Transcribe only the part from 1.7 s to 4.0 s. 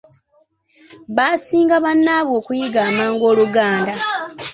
bannaabwe okuyiga amangu Oluganda.